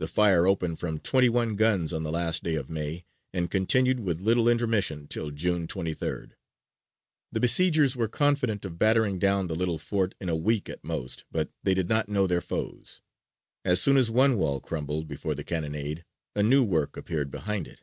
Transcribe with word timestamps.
The 0.00 0.08
fire 0.08 0.44
opened 0.44 0.80
from 0.80 0.98
twenty 0.98 1.28
one 1.28 1.54
guns 1.54 1.92
on 1.92 2.02
the 2.02 2.10
last 2.10 2.42
day 2.42 2.56
of 2.56 2.68
May 2.68 3.04
and 3.32 3.48
continued 3.48 4.00
with 4.00 4.20
little 4.20 4.48
intermission 4.48 5.06
till 5.06 5.30
June 5.30 5.68
23rd. 5.68 6.32
The 7.30 7.38
besiegers 7.38 7.94
were 7.94 8.08
confident 8.08 8.64
of 8.64 8.76
battering 8.76 9.20
down 9.20 9.46
the 9.46 9.54
little 9.54 9.78
fort 9.78 10.16
in 10.20 10.28
a 10.28 10.34
week 10.34 10.68
at 10.68 10.82
most, 10.82 11.26
but 11.30 11.48
they 11.62 11.74
did 11.74 11.88
not 11.88 12.08
know 12.08 12.26
their 12.26 12.40
foes. 12.40 13.02
As 13.64 13.80
soon 13.80 13.96
as 13.96 14.10
one 14.10 14.36
wall 14.36 14.58
crumbled 14.58 15.06
before 15.06 15.36
the 15.36 15.44
cannonade, 15.44 16.04
a 16.34 16.42
new 16.42 16.64
work 16.64 16.96
appeared 16.96 17.30
behind 17.30 17.68
it. 17.68 17.82